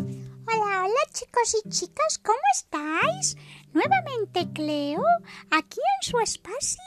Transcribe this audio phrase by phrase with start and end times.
[0.00, 3.36] Hola, hola chicos y chicas, ¿cómo estáis?
[3.72, 5.02] Nuevamente Cleo,
[5.50, 6.82] aquí en su espacio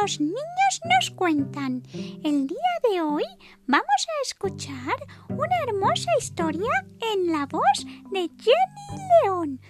[0.00, 1.82] los niños nos cuentan.
[1.92, 3.24] El día de hoy
[3.66, 4.94] vamos a escuchar
[5.28, 9.60] una hermosa historia en la voz de Jenny León.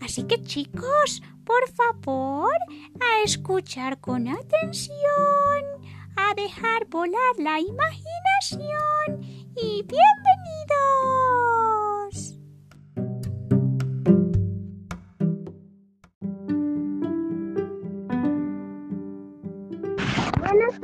[0.00, 2.52] Así que chicos, por favor,
[3.00, 5.64] a escuchar con atención,
[6.16, 9.22] a dejar volar la imaginación
[9.56, 11.33] y bienvenidos.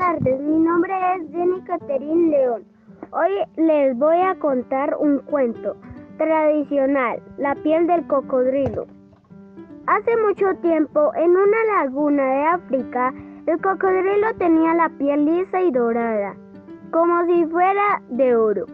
[0.01, 2.65] Tardes, mi nombre es Jenny Caterín León.
[3.13, 5.77] Hoy les voy a contar un cuento
[6.17, 8.87] tradicional, La piel del cocodrilo.
[9.87, 13.13] Hace mucho tiempo, en una laguna de África,
[13.47, 16.35] el cocodrilo tenía la piel lisa y dorada,
[16.93, 18.65] como si fuera de oro.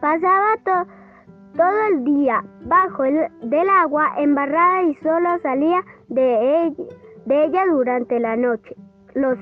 [0.00, 6.84] Pasaba todo el día bajo el del agua embarrada y solo salía de ella,
[7.26, 8.74] de ella durante la noche.
[9.14, 9.38] Los,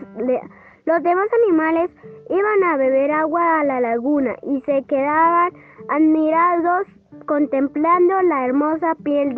[0.86, 1.90] los demás animales
[2.30, 5.52] iban a beber agua a la laguna y se quedaban
[5.88, 6.86] admirados
[7.26, 9.34] contemplando la hermosa piel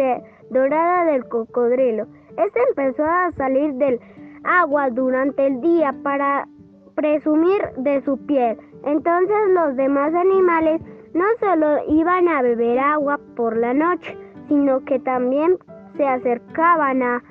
[0.50, 2.06] dorada del cocodrilo.
[2.36, 3.98] Este empezó a salir del
[4.44, 6.46] agua durante el día para
[6.94, 8.58] presumir de su piel.
[8.84, 10.82] Entonces los demás animales
[11.14, 14.14] no solo iban a beber agua por la noche,
[14.48, 15.56] sino que también
[15.96, 17.22] se acercaban a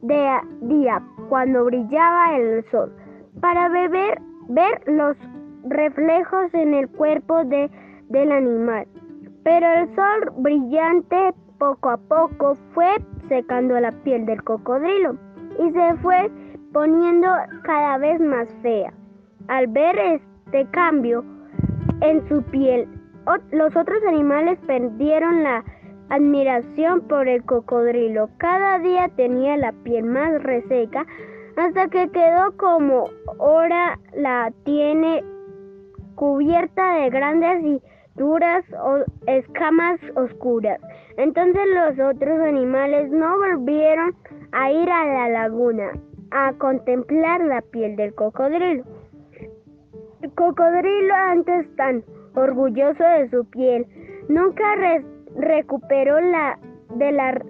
[0.00, 0.28] de
[0.62, 2.90] día cuando brillaba el sol
[3.40, 5.16] para beber ver los
[5.64, 7.70] reflejos en el cuerpo de,
[8.08, 8.86] del animal.
[9.42, 12.96] Pero el sol brillante poco a poco fue
[13.28, 15.16] secando la piel del cocodrilo
[15.58, 16.30] y se fue
[16.72, 17.28] poniendo
[17.62, 18.92] cada vez más fea.
[19.48, 21.24] Al ver este cambio
[22.00, 22.88] en su piel,
[23.52, 25.64] los otros animales perdieron la
[26.10, 28.28] admiración por el cocodrilo.
[28.38, 31.06] Cada día tenía la piel más reseca
[31.56, 35.24] hasta que quedó como ahora la tiene
[36.14, 37.82] cubierta de grandes y
[38.16, 38.64] duras
[39.26, 40.80] escamas oscuras.
[41.16, 44.14] Entonces los otros animales no volvieron
[44.52, 45.92] a ir a la laguna
[46.30, 48.84] a contemplar la piel del cocodrilo.
[50.22, 52.02] El cocodrilo, antes tan
[52.34, 53.86] orgulloso de su piel,
[54.28, 54.64] nunca
[55.36, 56.58] recuperó la
[56.94, 57.40] de la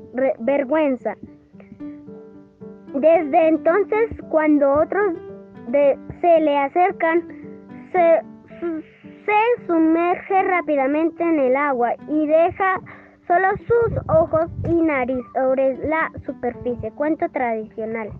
[0.40, 1.14] vergüenza.
[3.00, 5.14] Desde entonces, cuando otros
[6.20, 7.22] se le acercan,
[7.92, 8.22] se,
[9.26, 12.80] se sumerge rápidamente en el agua y deja
[13.26, 16.90] solo sus ojos y nariz sobre la superficie.
[16.92, 18.10] Cuento tradicional.